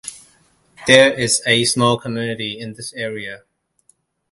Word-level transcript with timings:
There 0.87 1.13
is 1.13 1.43
a 1.45 1.63
small 1.65 1.95
community 1.99 2.57
in 2.59 2.73
this 2.73 2.91
area. 2.93 3.43